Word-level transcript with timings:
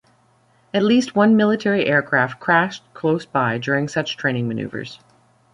At 0.73 0.81
least 0.81 1.15
one 1.15 1.37
military 1.37 1.85
aircraft 1.85 2.39
crashed 2.39 2.83
close 2.95 3.23
by 3.27 3.59
during 3.59 3.87
such 3.87 4.17
training 4.17 4.47
maneuvers. 4.47 4.99